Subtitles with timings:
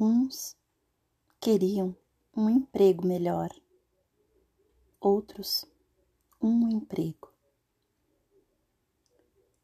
[0.00, 0.56] Uns
[1.40, 1.92] queriam
[2.32, 3.50] um emprego melhor,
[5.00, 5.64] outros
[6.40, 7.34] um emprego.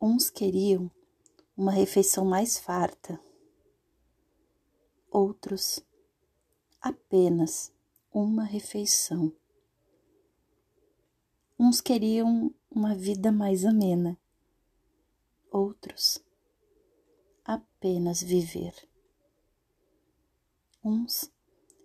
[0.02, 0.90] Uns queriam
[1.56, 3.20] uma refeição mais farta,
[5.08, 5.78] outros
[6.80, 7.72] apenas
[8.12, 9.32] uma refeição.
[11.56, 14.18] Uns queriam uma vida mais amena,
[15.52, 16.20] outros
[17.44, 18.92] apenas viver.
[20.86, 21.32] Uns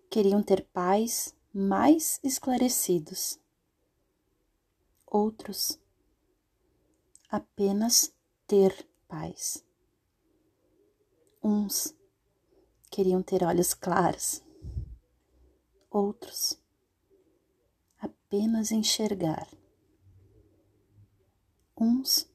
[0.09, 3.39] queriam ter pais mais esclarecidos,
[5.07, 5.79] outros
[7.29, 8.13] apenas
[8.45, 9.63] ter paz.
[11.41, 11.95] Uns
[12.91, 14.43] queriam ter olhos claros,
[15.89, 16.59] outros
[17.99, 19.47] apenas enxergar.
[21.79, 22.29] Uns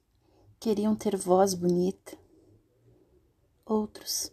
[0.59, 2.19] queriam ter voz bonita,
[3.67, 4.33] outros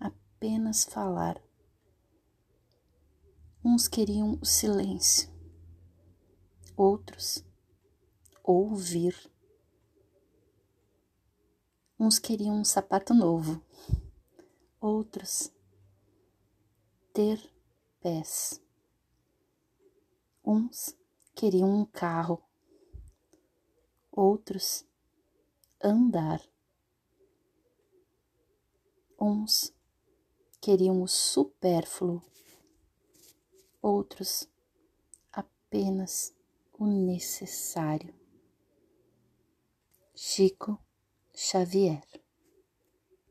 [0.00, 1.49] apenas falar.
[3.62, 5.30] Uns queriam o silêncio,
[6.74, 7.44] outros
[8.42, 9.14] ouvir.
[11.98, 13.62] Uns queriam um sapato novo,
[14.80, 15.52] outros
[17.12, 17.38] ter
[18.00, 18.62] pés.
[20.42, 20.96] Uns
[21.34, 22.42] queriam um carro,
[24.10, 24.86] outros
[25.84, 26.40] andar.
[29.20, 29.70] Uns
[30.62, 32.29] queriam o supérfluo
[33.82, 34.48] outros
[35.32, 36.34] apenas
[36.78, 38.14] o necessário.
[40.14, 40.78] Chico
[41.34, 42.19] Xavier